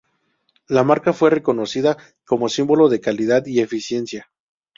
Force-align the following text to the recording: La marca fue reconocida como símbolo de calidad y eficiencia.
La 0.67 0.83
marca 0.83 1.13
fue 1.13 1.29
reconocida 1.29 1.95
como 2.25 2.49
símbolo 2.49 2.89
de 2.89 2.99
calidad 2.99 3.45
y 3.45 3.59
eficiencia. 3.59 4.31